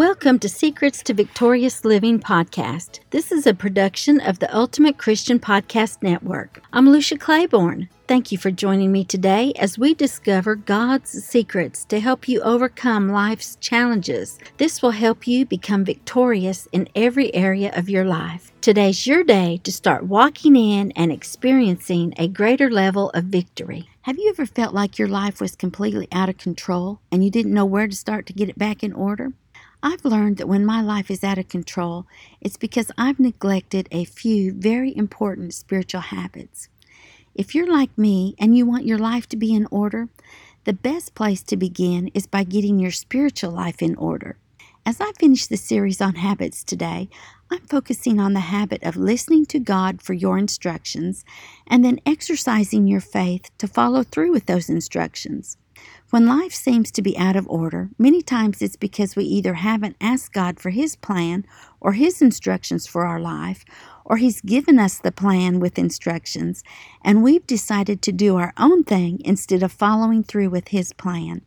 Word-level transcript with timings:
Welcome 0.00 0.38
to 0.38 0.48
Secrets 0.48 1.02
to 1.02 1.12
Victorious 1.12 1.84
Living 1.84 2.20
podcast. 2.20 3.00
This 3.10 3.30
is 3.30 3.46
a 3.46 3.52
production 3.52 4.18
of 4.18 4.38
the 4.38 4.56
Ultimate 4.56 4.96
Christian 4.96 5.38
Podcast 5.38 6.02
Network. 6.02 6.62
I'm 6.72 6.88
Lucia 6.88 7.18
Claiborne. 7.18 7.90
Thank 8.08 8.32
you 8.32 8.38
for 8.38 8.50
joining 8.50 8.92
me 8.92 9.04
today 9.04 9.52
as 9.58 9.78
we 9.78 9.92
discover 9.92 10.54
God's 10.56 11.10
secrets 11.10 11.84
to 11.84 12.00
help 12.00 12.28
you 12.28 12.40
overcome 12.40 13.10
life's 13.10 13.56
challenges. 13.56 14.38
This 14.56 14.80
will 14.80 14.92
help 14.92 15.26
you 15.26 15.44
become 15.44 15.84
victorious 15.84 16.66
in 16.72 16.88
every 16.94 17.34
area 17.34 17.70
of 17.76 17.90
your 17.90 18.06
life. 18.06 18.52
Today's 18.62 19.06
your 19.06 19.22
day 19.22 19.60
to 19.64 19.70
start 19.70 20.04
walking 20.04 20.56
in 20.56 20.92
and 20.92 21.12
experiencing 21.12 22.14
a 22.16 22.26
greater 22.26 22.70
level 22.70 23.10
of 23.10 23.24
victory. 23.24 23.90
Have 24.04 24.16
you 24.16 24.30
ever 24.30 24.46
felt 24.46 24.72
like 24.72 24.98
your 24.98 25.08
life 25.08 25.42
was 25.42 25.54
completely 25.54 26.08
out 26.10 26.30
of 26.30 26.38
control 26.38 27.00
and 27.12 27.22
you 27.22 27.30
didn't 27.30 27.52
know 27.52 27.66
where 27.66 27.86
to 27.86 27.94
start 27.94 28.24
to 28.28 28.32
get 28.32 28.48
it 28.48 28.56
back 28.56 28.82
in 28.82 28.94
order? 28.94 29.34
I've 29.82 30.04
learned 30.04 30.36
that 30.36 30.48
when 30.48 30.66
my 30.66 30.82
life 30.82 31.10
is 31.10 31.24
out 31.24 31.38
of 31.38 31.48
control, 31.48 32.06
it's 32.40 32.58
because 32.58 32.92
I've 32.98 33.18
neglected 33.18 33.88
a 33.90 34.04
few 34.04 34.52
very 34.52 34.94
important 34.94 35.54
spiritual 35.54 36.02
habits. 36.02 36.68
If 37.34 37.54
you're 37.54 37.72
like 37.72 37.96
me 37.96 38.34
and 38.38 38.56
you 38.56 38.66
want 38.66 38.84
your 38.84 38.98
life 38.98 39.26
to 39.30 39.38
be 39.38 39.54
in 39.54 39.66
order, 39.70 40.08
the 40.64 40.74
best 40.74 41.14
place 41.14 41.42
to 41.44 41.56
begin 41.56 42.08
is 42.12 42.26
by 42.26 42.44
getting 42.44 42.78
your 42.78 42.90
spiritual 42.90 43.52
life 43.52 43.80
in 43.80 43.94
order. 43.96 44.36
As 44.84 45.00
I 45.00 45.12
finish 45.12 45.46
the 45.46 45.56
series 45.56 46.02
on 46.02 46.16
habits 46.16 46.62
today, 46.62 47.08
I'm 47.50 47.60
focusing 47.60 48.20
on 48.20 48.34
the 48.34 48.40
habit 48.40 48.82
of 48.82 48.96
listening 48.96 49.46
to 49.46 49.58
God 49.58 50.02
for 50.02 50.12
your 50.12 50.36
instructions 50.36 51.24
and 51.66 51.82
then 51.82 52.00
exercising 52.04 52.86
your 52.86 53.00
faith 53.00 53.50
to 53.58 53.66
follow 53.66 54.02
through 54.02 54.32
with 54.32 54.46
those 54.46 54.68
instructions. 54.68 55.56
When 56.10 56.26
life 56.26 56.52
seems 56.52 56.90
to 56.90 57.02
be 57.02 57.16
out 57.16 57.36
of 57.36 57.48
order, 57.48 57.88
many 57.96 58.20
times 58.20 58.60
it's 58.60 58.74
because 58.74 59.14
we 59.14 59.22
either 59.22 59.54
haven't 59.54 59.94
asked 60.00 60.32
God 60.32 60.58
for 60.58 60.70
His 60.70 60.96
plan 60.96 61.46
or 61.80 61.92
His 61.92 62.20
instructions 62.20 62.84
for 62.84 63.06
our 63.06 63.20
life, 63.20 63.64
or 64.04 64.16
He's 64.16 64.40
given 64.40 64.80
us 64.80 64.98
the 64.98 65.12
plan 65.12 65.60
with 65.60 65.78
instructions, 65.78 66.64
and 67.04 67.22
we've 67.22 67.46
decided 67.46 68.02
to 68.02 68.10
do 68.10 68.38
our 68.38 68.52
own 68.56 68.82
thing 68.82 69.20
instead 69.24 69.62
of 69.62 69.70
following 69.70 70.24
through 70.24 70.50
with 70.50 70.68
His 70.68 70.92
plan. 70.92 71.42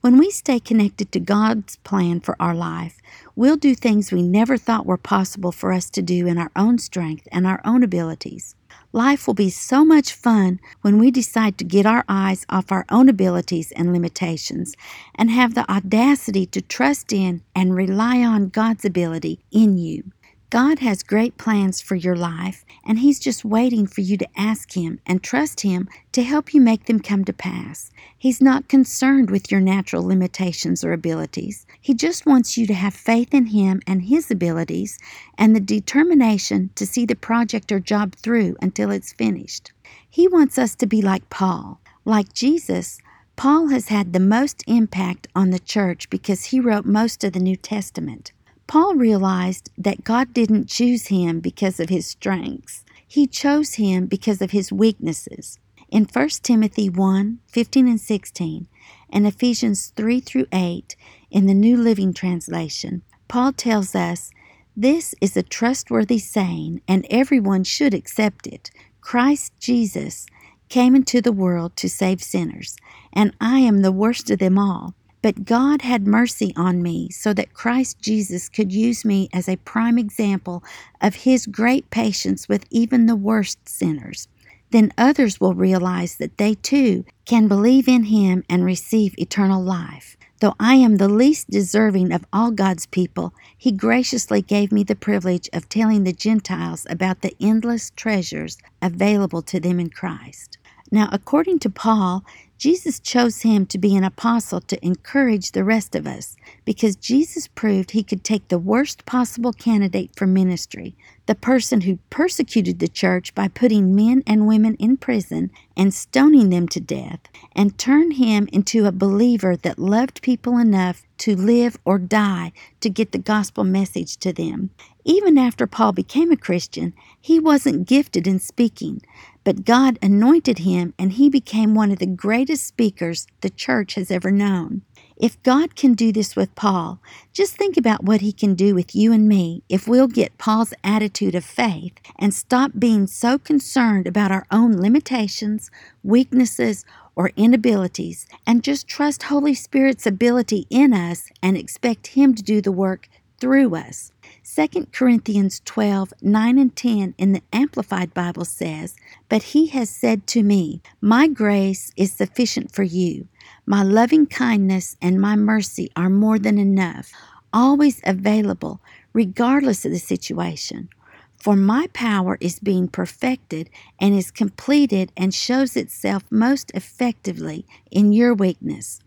When 0.00 0.16
we 0.16 0.30
stay 0.30 0.60
connected 0.60 1.10
to 1.10 1.18
God's 1.18 1.74
plan 1.78 2.20
for 2.20 2.36
our 2.38 2.54
life, 2.54 3.00
we'll 3.34 3.56
do 3.56 3.74
things 3.74 4.12
we 4.12 4.22
never 4.22 4.56
thought 4.56 4.86
were 4.86 4.96
possible 4.96 5.50
for 5.50 5.72
us 5.72 5.90
to 5.90 6.02
do 6.02 6.28
in 6.28 6.38
our 6.38 6.52
own 6.54 6.78
strength 6.78 7.26
and 7.32 7.48
our 7.48 7.60
own 7.64 7.82
abilities. 7.82 8.54
Life 8.94 9.26
will 9.26 9.34
be 9.34 9.50
so 9.50 9.84
much 9.84 10.12
fun 10.12 10.60
when 10.82 11.00
we 11.00 11.10
decide 11.10 11.58
to 11.58 11.64
get 11.64 11.84
our 11.84 12.04
eyes 12.08 12.46
off 12.48 12.70
our 12.70 12.84
own 12.88 13.08
abilities 13.08 13.72
and 13.72 13.92
limitations 13.92 14.76
and 15.16 15.32
have 15.32 15.56
the 15.56 15.68
audacity 15.68 16.46
to 16.46 16.62
trust 16.62 17.12
in 17.12 17.42
and 17.56 17.74
rely 17.74 18.18
on 18.22 18.50
God's 18.50 18.84
ability 18.84 19.40
in 19.50 19.78
you. 19.78 20.12
God 20.50 20.78
has 20.78 21.02
great 21.02 21.36
plans 21.36 21.80
for 21.80 21.96
your 21.96 22.14
life, 22.14 22.64
and 22.84 22.98
He's 22.98 23.18
just 23.18 23.44
waiting 23.44 23.86
for 23.86 24.02
you 24.02 24.16
to 24.18 24.28
ask 24.36 24.76
Him 24.76 25.00
and 25.06 25.22
trust 25.22 25.62
Him 25.62 25.88
to 26.12 26.22
help 26.22 26.54
you 26.54 26.60
make 26.60 26.84
them 26.84 27.00
come 27.00 27.24
to 27.24 27.32
pass. 27.32 27.90
He's 28.16 28.40
not 28.40 28.68
concerned 28.68 29.30
with 29.30 29.50
your 29.50 29.60
natural 29.60 30.06
limitations 30.06 30.84
or 30.84 30.92
abilities. 30.92 31.66
He 31.80 31.94
just 31.94 32.26
wants 32.26 32.56
you 32.56 32.66
to 32.68 32.74
have 32.74 32.94
faith 32.94 33.34
in 33.34 33.46
Him 33.46 33.80
and 33.86 34.02
His 34.02 34.30
abilities 34.30 34.98
and 35.36 35.56
the 35.56 35.60
determination 35.60 36.70
to 36.76 36.86
see 36.86 37.04
the 37.04 37.16
project 37.16 37.72
or 37.72 37.80
job 37.80 38.14
through 38.14 38.56
until 38.62 38.90
it's 38.90 39.12
finished. 39.12 39.72
He 40.08 40.28
wants 40.28 40.58
us 40.58 40.76
to 40.76 40.86
be 40.86 41.02
like 41.02 41.30
Paul. 41.30 41.80
Like 42.04 42.32
Jesus, 42.32 43.00
Paul 43.34 43.68
has 43.68 43.88
had 43.88 44.12
the 44.12 44.20
most 44.20 44.62
impact 44.68 45.26
on 45.34 45.50
the 45.50 45.58
church 45.58 46.08
because 46.10 46.44
he 46.44 46.60
wrote 46.60 46.84
most 46.84 47.24
of 47.24 47.32
the 47.32 47.40
New 47.40 47.56
Testament. 47.56 48.33
Paul 48.66 48.94
realized 48.94 49.70
that 49.76 50.04
God 50.04 50.32
didn't 50.32 50.68
choose 50.68 51.08
him 51.08 51.40
because 51.40 51.78
of 51.78 51.88
his 51.88 52.06
strengths. 52.06 52.84
He 53.06 53.26
chose 53.26 53.74
him 53.74 54.06
because 54.06 54.40
of 54.40 54.50
his 54.52 54.72
weaknesses. 54.72 55.58
In 55.90 56.06
1 56.06 56.28
Timothy 56.42 56.88
1 56.88 57.38
15 57.46 57.88
and 57.88 58.00
16, 58.00 58.66
and 59.10 59.26
Ephesians 59.26 59.92
3 59.94 60.20
through 60.20 60.46
8 60.52 60.96
in 61.30 61.46
the 61.46 61.54
New 61.54 61.76
Living 61.76 62.12
Translation, 62.12 63.02
Paul 63.28 63.52
tells 63.52 63.94
us, 63.94 64.30
This 64.76 65.14
is 65.20 65.36
a 65.36 65.42
trustworthy 65.42 66.18
saying, 66.18 66.80
and 66.88 67.06
everyone 67.10 67.64
should 67.64 67.94
accept 67.94 68.46
it. 68.46 68.70
Christ 69.00 69.52
Jesus 69.60 70.26
came 70.68 70.96
into 70.96 71.20
the 71.20 71.32
world 71.32 71.76
to 71.76 71.88
save 71.88 72.22
sinners, 72.22 72.76
and 73.12 73.36
I 73.40 73.60
am 73.60 73.82
the 73.82 73.92
worst 73.92 74.30
of 74.30 74.38
them 74.40 74.58
all. 74.58 74.94
But 75.24 75.46
God 75.46 75.80
had 75.80 76.06
mercy 76.06 76.52
on 76.54 76.82
me 76.82 77.08
so 77.08 77.32
that 77.32 77.54
Christ 77.54 77.98
Jesus 77.98 78.50
could 78.50 78.70
use 78.70 79.06
me 79.06 79.30
as 79.32 79.48
a 79.48 79.56
prime 79.56 79.96
example 79.96 80.62
of 81.00 81.14
His 81.14 81.46
great 81.46 81.88
patience 81.88 82.46
with 82.46 82.66
even 82.68 83.06
the 83.06 83.16
worst 83.16 83.66
sinners. 83.66 84.28
Then 84.70 84.92
others 84.98 85.40
will 85.40 85.54
realize 85.54 86.16
that 86.16 86.36
they 86.36 86.56
too 86.56 87.06
can 87.24 87.48
believe 87.48 87.88
in 87.88 88.04
Him 88.04 88.44
and 88.50 88.66
receive 88.66 89.14
eternal 89.16 89.62
life. 89.62 90.18
Though 90.40 90.56
I 90.60 90.74
am 90.74 90.98
the 90.98 91.08
least 91.08 91.48
deserving 91.48 92.12
of 92.12 92.26
all 92.30 92.50
God's 92.50 92.84
people, 92.84 93.32
He 93.56 93.72
graciously 93.72 94.42
gave 94.42 94.72
me 94.72 94.84
the 94.84 94.94
privilege 94.94 95.48
of 95.54 95.70
telling 95.70 96.04
the 96.04 96.12
Gentiles 96.12 96.86
about 96.90 97.22
the 97.22 97.34
endless 97.40 97.92
treasures 97.96 98.58
available 98.82 99.40
to 99.40 99.58
them 99.58 99.80
in 99.80 99.88
Christ. 99.88 100.58
Now, 100.92 101.08
according 101.12 101.60
to 101.60 101.70
Paul, 101.70 102.24
Jesus 102.64 102.98
chose 102.98 103.42
him 103.42 103.66
to 103.66 103.76
be 103.76 103.94
an 103.94 104.04
apostle 104.04 104.58
to 104.58 104.82
encourage 104.82 105.52
the 105.52 105.64
rest 105.64 105.94
of 105.94 106.06
us 106.06 106.34
because 106.64 106.96
Jesus 106.96 107.46
proved 107.46 107.90
he 107.90 108.02
could 108.02 108.24
take 108.24 108.48
the 108.48 108.58
worst 108.58 109.04
possible 109.04 109.52
candidate 109.52 110.12
for 110.16 110.26
ministry, 110.26 110.96
the 111.26 111.34
person 111.34 111.82
who 111.82 111.98
persecuted 112.08 112.78
the 112.78 112.88
church 112.88 113.34
by 113.34 113.48
putting 113.48 113.94
men 113.94 114.22
and 114.26 114.46
women 114.46 114.76
in 114.76 114.96
prison 114.96 115.50
and 115.76 115.92
stoning 115.92 116.48
them 116.48 116.66
to 116.68 116.80
death, 116.80 117.20
and 117.54 117.76
turn 117.76 118.12
him 118.12 118.48
into 118.50 118.86
a 118.86 118.92
believer 118.92 119.58
that 119.58 119.78
loved 119.78 120.22
people 120.22 120.56
enough 120.56 121.02
to 121.18 121.36
live 121.36 121.78
or 121.84 121.98
die 121.98 122.50
to 122.80 122.88
get 122.88 123.12
the 123.12 123.18
gospel 123.18 123.64
message 123.64 124.16
to 124.16 124.32
them. 124.32 124.70
Even 125.04 125.36
after 125.36 125.66
Paul 125.66 125.92
became 125.92 126.32
a 126.32 126.36
Christian, 126.36 126.94
he 127.20 127.38
wasn't 127.38 127.86
gifted 127.86 128.26
in 128.26 128.38
speaking, 128.38 129.02
but 129.44 129.64
God 129.64 129.98
anointed 130.02 130.58
him 130.60 130.94
and 130.98 131.12
he 131.12 131.30
became 131.30 131.74
one 131.74 131.92
of 131.92 131.98
the 131.98 132.06
greatest 132.06 132.66
speakers 132.66 133.26
the 133.42 133.50
church 133.50 133.94
has 133.94 134.10
ever 134.10 134.30
known. 134.30 134.82
If 135.16 135.40
God 135.44 135.76
can 135.76 135.94
do 135.94 136.10
this 136.10 136.34
with 136.34 136.54
Paul, 136.56 137.00
just 137.32 137.56
think 137.56 137.76
about 137.76 138.02
what 138.02 138.20
he 138.20 138.32
can 138.32 138.54
do 138.54 138.74
with 138.74 138.96
you 138.96 139.12
and 139.12 139.28
me 139.28 139.62
if 139.68 139.86
we'll 139.86 140.08
get 140.08 140.38
Paul's 140.38 140.74
attitude 140.82 141.36
of 141.36 141.44
faith 141.44 141.92
and 142.18 142.34
stop 142.34 142.72
being 142.78 143.06
so 143.06 143.38
concerned 143.38 144.08
about 144.08 144.32
our 144.32 144.44
own 144.50 144.76
limitations, 144.76 145.70
weaknesses, 146.02 146.84
or 147.14 147.30
inabilities 147.36 148.26
and 148.44 148.64
just 148.64 148.88
trust 148.88 149.24
Holy 149.24 149.54
Spirit's 149.54 150.06
ability 150.06 150.66
in 150.68 150.92
us 150.92 151.28
and 151.40 151.56
expect 151.56 152.08
him 152.08 152.34
to 152.34 152.42
do 152.42 152.60
the 152.60 152.72
work 152.72 153.08
through 153.38 153.76
us. 153.76 154.10
2 154.44 154.88
Corinthians 154.92 155.62
12 155.64 156.12
9 156.20 156.58
and 156.58 156.76
10 156.76 157.14
in 157.16 157.32
the 157.32 157.42
Amplified 157.50 158.12
Bible 158.12 158.44
says, 158.44 158.94
But 159.30 159.42
he 159.42 159.68
has 159.68 159.88
said 159.88 160.26
to 160.28 160.42
me, 160.42 160.82
My 161.00 161.28
grace 161.28 161.90
is 161.96 162.12
sufficient 162.12 162.70
for 162.70 162.82
you. 162.82 163.26
My 163.64 163.82
loving 163.82 164.26
kindness 164.26 164.96
and 165.00 165.18
my 165.18 165.34
mercy 165.34 165.90
are 165.96 166.10
more 166.10 166.38
than 166.38 166.58
enough, 166.58 167.10
always 167.54 168.02
available, 168.04 168.82
regardless 169.14 169.86
of 169.86 169.92
the 169.92 169.98
situation. 169.98 170.90
For 171.38 171.56
my 171.56 171.86
power 171.94 172.36
is 172.38 172.58
being 172.58 172.88
perfected 172.88 173.70
and 173.98 174.14
is 174.14 174.30
completed 174.30 175.10
and 175.16 175.32
shows 175.32 175.74
itself 175.74 176.22
most 176.30 176.70
effectively 176.74 177.64
in 177.90 178.12
your 178.12 178.34
weakness. 178.34 179.00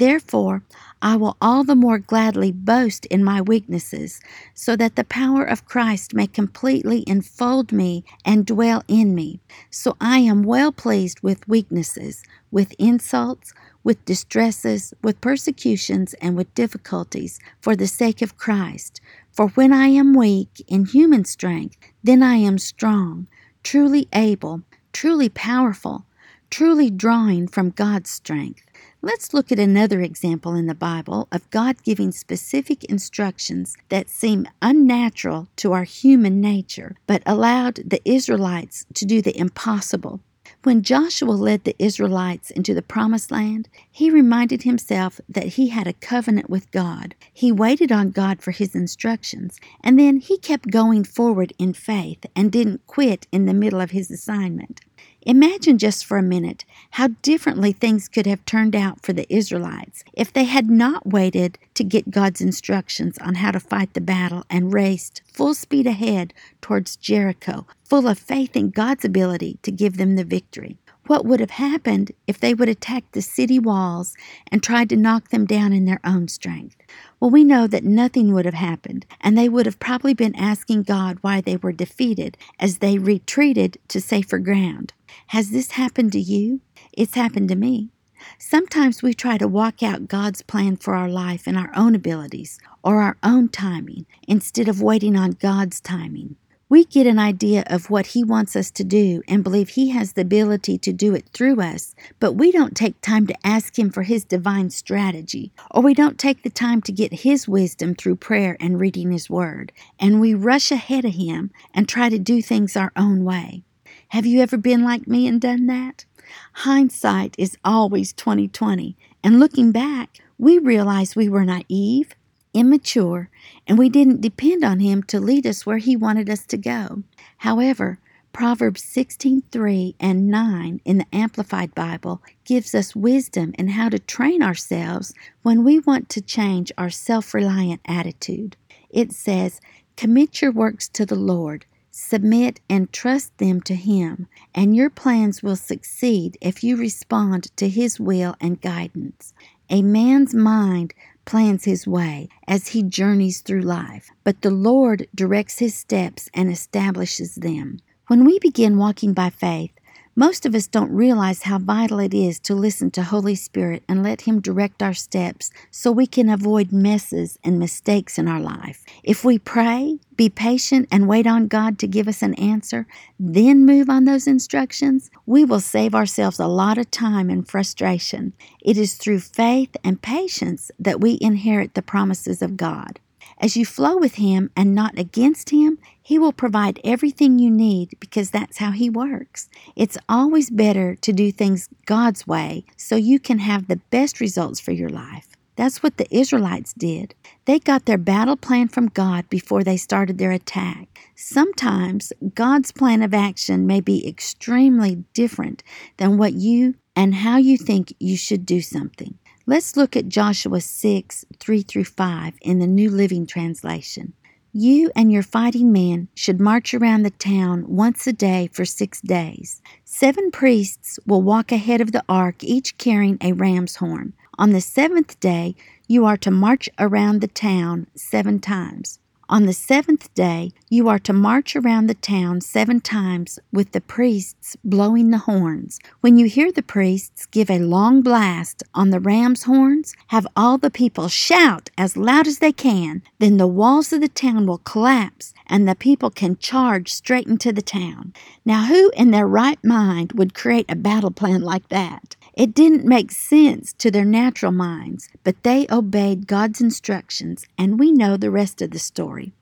Therefore, 0.00 0.62
I 1.02 1.16
will 1.16 1.36
all 1.42 1.62
the 1.62 1.74
more 1.74 1.98
gladly 1.98 2.52
boast 2.52 3.04
in 3.06 3.22
my 3.22 3.42
weaknesses, 3.42 4.18
so 4.54 4.74
that 4.76 4.96
the 4.96 5.04
power 5.04 5.44
of 5.44 5.66
Christ 5.66 6.14
may 6.14 6.26
completely 6.26 7.04
enfold 7.06 7.70
me 7.70 8.04
and 8.24 8.46
dwell 8.46 8.82
in 8.88 9.14
me. 9.14 9.40
So 9.68 9.98
I 10.00 10.20
am 10.20 10.42
well 10.42 10.72
pleased 10.72 11.20
with 11.20 11.46
weaknesses, 11.46 12.22
with 12.50 12.72
insults, 12.78 13.52
with 13.84 14.02
distresses, 14.06 14.94
with 15.02 15.20
persecutions, 15.20 16.14
and 16.14 16.34
with 16.34 16.54
difficulties, 16.54 17.38
for 17.60 17.76
the 17.76 17.86
sake 17.86 18.22
of 18.22 18.38
Christ. 18.38 19.02
For 19.30 19.48
when 19.48 19.70
I 19.70 19.88
am 19.88 20.14
weak 20.14 20.64
in 20.66 20.86
human 20.86 21.26
strength, 21.26 21.76
then 22.02 22.22
I 22.22 22.36
am 22.36 22.56
strong, 22.56 23.28
truly 23.62 24.08
able, 24.14 24.62
truly 24.94 25.28
powerful, 25.28 26.06
truly 26.48 26.88
drawing 26.88 27.48
from 27.48 27.68
God's 27.68 28.08
strength. 28.08 28.69
Let's 29.02 29.32
look 29.32 29.50
at 29.50 29.58
another 29.58 30.02
example 30.02 30.54
in 30.54 30.66
the 30.66 30.74
Bible 30.74 31.26
of 31.32 31.48
God 31.48 31.82
giving 31.82 32.12
specific 32.12 32.84
instructions 32.84 33.74
that 33.88 34.10
seem 34.10 34.46
unnatural 34.60 35.48
to 35.56 35.72
our 35.72 35.84
human 35.84 36.38
nature, 36.42 36.96
but 37.06 37.22
allowed 37.24 37.76
the 37.76 38.02
Israelites 38.04 38.84
to 38.92 39.06
do 39.06 39.22
the 39.22 39.34
impossible. 39.38 40.20
When 40.64 40.82
Joshua 40.82 41.30
led 41.30 41.64
the 41.64 41.76
Israelites 41.78 42.50
into 42.50 42.74
the 42.74 42.82
promised 42.82 43.30
land, 43.30 43.70
he 43.90 44.10
reminded 44.10 44.64
himself 44.64 45.18
that 45.30 45.54
he 45.54 45.68
had 45.68 45.86
a 45.86 45.94
covenant 45.94 46.50
with 46.50 46.70
God. 46.70 47.14
He 47.32 47.50
waited 47.50 47.90
on 47.90 48.10
God 48.10 48.42
for 48.42 48.50
his 48.50 48.74
instructions, 48.74 49.58
and 49.82 49.98
then 49.98 50.18
he 50.18 50.36
kept 50.36 50.70
going 50.70 51.04
forward 51.04 51.54
in 51.58 51.72
faith 51.72 52.26
and 52.36 52.52
didn't 52.52 52.86
quit 52.86 53.26
in 53.32 53.46
the 53.46 53.54
middle 53.54 53.80
of 53.80 53.92
his 53.92 54.10
assignment. 54.10 54.82
Imagine 55.26 55.76
just 55.76 56.06
for 56.06 56.16
a 56.16 56.22
minute 56.22 56.64
how 56.92 57.08
differently 57.20 57.72
things 57.72 58.08
could 58.08 58.26
have 58.26 58.44
turned 58.46 58.74
out 58.74 59.02
for 59.02 59.12
the 59.12 59.30
Israelites 59.32 60.02
if 60.14 60.32
they 60.32 60.44
had 60.44 60.70
not 60.70 61.06
waited 61.06 61.58
to 61.74 61.84
get 61.84 62.10
God's 62.10 62.40
instructions 62.40 63.18
on 63.18 63.34
how 63.34 63.50
to 63.50 63.60
fight 63.60 63.92
the 63.92 64.00
battle 64.00 64.44
and 64.48 64.72
raced 64.72 65.20
full 65.30 65.52
speed 65.52 65.86
ahead 65.86 66.32
towards 66.62 66.96
Jericho, 66.96 67.66
full 67.84 68.08
of 68.08 68.18
faith 68.18 68.56
in 68.56 68.70
God's 68.70 69.04
ability 69.04 69.58
to 69.62 69.70
give 69.70 69.98
them 69.98 70.16
the 70.16 70.24
victory. 70.24 70.78
What 71.06 71.26
would 71.26 71.40
have 71.40 71.50
happened 71.50 72.12
if 72.26 72.40
they 72.40 72.54
would 72.54 72.68
attack 72.68 73.04
the 73.12 73.20
city 73.20 73.58
walls 73.58 74.16
and 74.50 74.62
tried 74.62 74.88
to 74.90 74.96
knock 74.96 75.28
them 75.28 75.44
down 75.44 75.72
in 75.74 75.84
their 75.84 76.00
own 76.02 76.28
strength? 76.28 76.76
Well, 77.20 77.30
we 77.30 77.44
know 77.44 77.66
that 77.66 77.84
nothing 77.84 78.32
would 78.32 78.46
have 78.46 78.54
happened, 78.54 79.04
and 79.20 79.36
they 79.36 79.50
would 79.50 79.66
have 79.66 79.78
probably 79.78 80.14
been 80.14 80.34
asking 80.34 80.84
God 80.84 81.18
why 81.20 81.42
they 81.42 81.58
were 81.58 81.70
defeated 81.70 82.38
as 82.58 82.78
they 82.78 82.96
retreated 82.96 83.76
to 83.88 84.00
safer 84.00 84.38
ground. 84.38 84.94
Has 85.26 85.50
this 85.50 85.72
happened 85.72 86.12
to 86.12 86.18
you? 86.18 86.62
It's 86.94 87.14
happened 87.14 87.50
to 87.50 87.56
me. 87.56 87.90
Sometimes 88.38 89.02
we 89.02 89.12
try 89.12 89.36
to 89.36 89.46
walk 89.46 89.82
out 89.82 90.08
God's 90.08 90.40
plan 90.40 90.76
for 90.76 90.94
our 90.94 91.10
life 91.10 91.46
in 91.46 91.56
our 91.56 91.70
own 91.76 91.94
abilities 91.94 92.58
or 92.82 93.02
our 93.02 93.18
own 93.22 93.50
timing 93.50 94.06
instead 94.26 94.66
of 94.66 94.80
waiting 94.80 95.14
on 95.14 95.32
God's 95.32 95.78
timing. 95.80 96.36
We 96.70 96.84
get 96.84 97.08
an 97.08 97.18
idea 97.18 97.64
of 97.66 97.90
what 97.90 98.06
He 98.06 98.22
wants 98.22 98.54
us 98.54 98.70
to 98.70 98.84
do 98.84 99.22
and 99.26 99.42
believe 99.42 99.70
He 99.70 99.88
has 99.88 100.12
the 100.12 100.20
ability 100.20 100.78
to 100.78 100.92
do 100.92 101.16
it 101.16 101.28
through 101.34 101.60
us, 101.60 101.96
but 102.20 102.34
we 102.34 102.52
don't 102.52 102.76
take 102.76 103.00
time 103.00 103.26
to 103.26 103.34
ask 103.44 103.76
Him 103.76 103.90
for 103.90 104.04
His 104.04 104.22
divine 104.24 104.70
strategy, 104.70 105.50
or 105.72 105.82
we 105.82 105.94
don't 105.94 106.16
take 106.16 106.44
the 106.44 106.48
time 106.48 106.80
to 106.82 106.92
get 106.92 107.12
His 107.12 107.48
wisdom 107.48 107.96
through 107.96 108.16
prayer 108.16 108.56
and 108.60 108.78
reading 108.78 109.10
His 109.10 109.28
Word, 109.28 109.72
and 109.98 110.20
we 110.20 110.32
rush 110.32 110.70
ahead 110.70 111.04
of 111.04 111.14
Him 111.14 111.50
and 111.74 111.88
try 111.88 112.08
to 112.08 112.20
do 112.20 112.40
things 112.40 112.76
our 112.76 112.92
own 112.94 113.24
way. 113.24 113.64
Have 114.10 114.24
you 114.24 114.40
ever 114.40 114.56
been 114.56 114.84
like 114.84 115.08
me 115.08 115.26
and 115.26 115.40
done 115.40 115.66
that? 115.66 116.04
Hindsight 116.52 117.34
is 117.36 117.58
always 117.64 118.12
2020, 118.12 118.96
and 119.24 119.40
looking 119.40 119.72
back, 119.72 120.18
we 120.38 120.56
realize 120.56 121.16
we 121.16 121.28
were 121.28 121.44
naive, 121.44 122.14
immature, 122.52 123.30
and 123.66 123.78
we 123.78 123.88
didn't 123.88 124.20
depend 124.20 124.64
on 124.64 124.80
him 124.80 125.02
to 125.04 125.20
lead 125.20 125.46
us 125.46 125.64
where 125.64 125.78
he 125.78 125.96
wanted 125.96 126.28
us 126.28 126.44
to 126.46 126.56
go. 126.56 127.02
However, 127.38 127.98
Proverbs 128.32 128.82
16:3 128.84 129.94
and 129.98 130.28
9 130.28 130.80
in 130.84 130.98
the 130.98 131.06
Amplified 131.12 131.74
Bible 131.74 132.22
gives 132.44 132.74
us 132.74 132.94
wisdom 132.94 133.52
in 133.58 133.68
how 133.68 133.88
to 133.88 133.98
train 133.98 134.40
ourselves 134.42 135.12
when 135.42 135.64
we 135.64 135.80
want 135.80 136.08
to 136.10 136.20
change 136.20 136.70
our 136.78 136.90
self-reliant 136.90 137.80
attitude. 137.86 138.56
It 138.88 139.12
says, 139.12 139.60
"Commit 139.96 140.40
your 140.40 140.52
works 140.52 140.88
to 140.90 141.04
the 141.04 141.16
Lord, 141.16 141.66
submit 141.90 142.60
and 142.70 142.92
trust 142.92 143.36
them 143.38 143.60
to 143.62 143.74
him, 143.74 144.28
and 144.54 144.76
your 144.76 144.90
plans 144.90 145.42
will 145.42 145.56
succeed 145.56 146.38
if 146.40 146.62
you 146.62 146.76
respond 146.76 147.50
to 147.56 147.68
his 147.68 147.98
will 147.98 148.36
and 148.40 148.60
guidance." 148.60 149.34
A 149.70 149.82
man's 149.82 150.34
mind 150.34 150.94
plans 151.24 151.64
his 151.64 151.86
way 151.86 152.28
as 152.46 152.68
he 152.68 152.82
journeys 152.82 153.40
through 153.40 153.62
life, 153.62 154.10
but 154.24 154.42
the 154.42 154.50
Lord 154.50 155.08
directs 155.14 155.58
his 155.58 155.74
steps 155.74 156.28
and 156.34 156.50
establishes 156.50 157.34
them. 157.36 157.78
When 158.08 158.24
we 158.24 158.38
begin 158.38 158.76
walking 158.78 159.12
by 159.12 159.30
faith, 159.30 159.72
most 160.16 160.44
of 160.44 160.54
us 160.54 160.66
don't 160.66 160.90
realize 160.90 161.42
how 161.42 161.58
vital 161.58 162.00
it 162.00 162.12
is 162.12 162.40
to 162.40 162.54
listen 162.54 162.90
to 162.90 163.02
Holy 163.02 163.34
Spirit 163.34 163.84
and 163.88 164.02
let 164.02 164.22
Him 164.22 164.40
direct 164.40 164.82
our 164.82 164.92
steps 164.92 165.50
so 165.70 165.92
we 165.92 166.06
can 166.06 166.28
avoid 166.28 166.72
messes 166.72 167.38
and 167.44 167.58
mistakes 167.58 168.18
in 168.18 168.26
our 168.26 168.40
life. 168.40 168.84
If 169.04 169.24
we 169.24 169.38
pray, 169.38 169.98
be 170.16 170.28
patient, 170.28 170.88
and 170.90 171.08
wait 171.08 171.26
on 171.26 171.46
God 171.46 171.78
to 171.78 171.86
give 171.86 172.08
us 172.08 172.22
an 172.22 172.34
answer, 172.34 172.86
then 173.18 173.64
move 173.64 173.88
on 173.88 174.04
those 174.04 174.26
instructions, 174.26 175.10
we 175.26 175.44
will 175.44 175.60
save 175.60 175.94
ourselves 175.94 176.40
a 176.40 176.46
lot 176.46 176.76
of 176.76 176.90
time 176.90 177.30
and 177.30 177.48
frustration. 177.48 178.32
It 178.60 178.76
is 178.76 178.94
through 178.94 179.20
faith 179.20 179.76
and 179.84 180.02
patience 180.02 180.70
that 180.78 181.00
we 181.00 181.18
inherit 181.20 181.74
the 181.74 181.82
promises 181.82 182.42
of 182.42 182.56
God. 182.56 182.98
As 183.38 183.56
you 183.56 183.64
flow 183.64 183.96
with 183.96 184.16
Him 184.16 184.50
and 184.54 184.74
not 184.74 184.98
against 184.98 185.48
Him, 185.48 185.78
He 186.10 186.18
will 186.18 186.32
provide 186.32 186.80
everything 186.82 187.38
you 187.38 187.52
need 187.52 187.96
because 188.00 188.32
that's 188.32 188.58
how 188.58 188.72
He 188.72 188.90
works. 188.90 189.48
It's 189.76 189.96
always 190.08 190.50
better 190.50 190.96
to 190.96 191.12
do 191.12 191.30
things 191.30 191.68
God's 191.86 192.26
way 192.26 192.64
so 192.76 192.96
you 192.96 193.20
can 193.20 193.38
have 193.38 193.68
the 193.68 193.80
best 193.92 194.18
results 194.18 194.58
for 194.58 194.72
your 194.72 194.88
life. 194.88 195.28
That's 195.54 195.84
what 195.84 195.98
the 195.98 196.12
Israelites 196.12 196.72
did. 196.72 197.14
They 197.44 197.60
got 197.60 197.86
their 197.86 197.96
battle 197.96 198.36
plan 198.36 198.66
from 198.66 198.88
God 198.88 199.30
before 199.30 199.62
they 199.62 199.76
started 199.76 200.18
their 200.18 200.32
attack. 200.32 200.88
Sometimes 201.14 202.12
God's 202.34 202.72
plan 202.72 203.02
of 203.02 203.14
action 203.14 203.64
may 203.64 203.80
be 203.80 204.04
extremely 204.04 205.04
different 205.14 205.62
than 205.98 206.18
what 206.18 206.32
you 206.32 206.74
and 206.96 207.14
how 207.14 207.36
you 207.36 207.56
think 207.56 207.94
you 208.00 208.16
should 208.16 208.44
do 208.44 208.60
something. 208.60 209.16
Let's 209.46 209.76
look 209.76 209.94
at 209.94 210.08
Joshua 210.08 210.60
6 210.60 211.24
3 211.38 211.62
through 211.62 211.84
5 211.84 212.34
in 212.42 212.58
the 212.58 212.66
New 212.66 212.90
Living 212.90 213.28
Translation. 213.28 214.14
You 214.52 214.90
and 214.96 215.12
your 215.12 215.22
fighting 215.22 215.70
men 215.70 216.08
should 216.14 216.40
march 216.40 216.74
around 216.74 217.02
the 217.02 217.10
town 217.10 217.64
once 217.68 218.06
a 218.06 218.12
day 218.12 218.48
for 218.52 218.64
six 218.64 219.00
days. 219.00 219.62
Seven 219.84 220.30
priests 220.30 220.98
will 221.06 221.22
walk 221.22 221.52
ahead 221.52 221.80
of 221.80 221.92
the 221.92 222.02
ark, 222.08 222.42
each 222.42 222.76
carrying 222.76 223.18
a 223.20 223.32
ram's 223.32 223.76
horn. 223.76 224.12
On 224.38 224.50
the 224.50 224.60
seventh 224.60 225.20
day, 225.20 225.54
you 225.86 226.04
are 226.04 226.16
to 226.16 226.30
march 226.30 226.68
around 226.78 227.20
the 227.20 227.28
town 227.28 227.86
seven 227.94 228.40
times. 228.40 228.99
On 229.30 229.46
the 229.46 229.52
seventh 229.52 230.12
day, 230.14 230.50
you 230.70 230.88
are 230.88 230.98
to 230.98 231.12
march 231.12 231.54
around 231.54 231.86
the 231.86 231.94
town 231.94 232.40
seven 232.40 232.80
times 232.80 233.38
with 233.52 233.70
the 233.70 233.80
priests 233.80 234.56
blowing 234.64 235.10
the 235.10 235.18
horns. 235.18 235.78
When 236.00 236.16
you 236.16 236.26
hear 236.26 236.50
the 236.50 236.64
priests 236.64 237.26
give 237.26 237.48
a 237.48 237.60
long 237.60 238.02
blast 238.02 238.64
on 238.74 238.90
the 238.90 238.98
ram's 238.98 239.44
horns, 239.44 239.94
have 240.08 240.26
all 240.34 240.58
the 240.58 240.68
people 240.68 241.06
shout 241.06 241.70
as 241.78 241.96
loud 241.96 242.26
as 242.26 242.40
they 242.40 242.50
can. 242.50 243.02
Then 243.20 243.36
the 243.36 243.46
walls 243.46 243.92
of 243.92 244.00
the 244.00 244.08
town 244.08 244.46
will 244.46 244.58
collapse 244.58 245.32
and 245.46 245.68
the 245.68 245.76
people 245.76 246.10
can 246.10 246.36
charge 246.36 246.92
straight 246.92 247.28
into 247.28 247.52
the 247.52 247.62
town. 247.62 248.12
Now, 248.44 248.64
who 248.64 248.90
in 248.96 249.12
their 249.12 249.28
right 249.28 249.62
mind 249.62 250.14
would 250.14 250.34
create 250.34 250.66
a 250.68 250.74
battle 250.74 251.12
plan 251.12 251.42
like 251.42 251.68
that? 251.68 252.16
It 252.34 252.54
didn't 252.54 252.84
make 252.84 253.10
sense 253.10 253.72
to 253.74 253.90
their 253.90 254.04
natural 254.04 254.52
minds, 254.52 255.08
but 255.24 255.42
they 255.42 255.66
obeyed 255.70 256.26
God's 256.26 256.60
instructions, 256.60 257.46
and 257.58 257.78
we 257.78 257.92
know 257.92 258.16
the 258.16 258.30
rest 258.30 258.62
of 258.62 258.70
the 258.70 258.78
story. 258.78 259.32